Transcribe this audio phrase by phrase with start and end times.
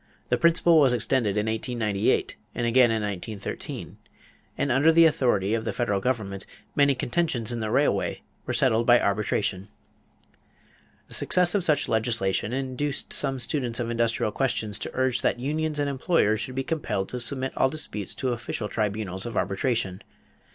[0.29, 3.97] The principle was extended in 1898 and again in 1913,
[4.57, 8.17] and under the authority of the federal government many contentions in the railway world
[8.47, 9.67] were settled by arbitration.
[11.07, 15.77] The success of such legislation induced some students of industrial questions to urge that unions
[15.77, 20.01] and employers should be compelled to submit all disputes to official tribunals of arbitration.